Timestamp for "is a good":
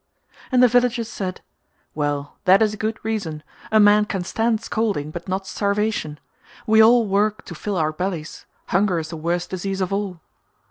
2.63-2.97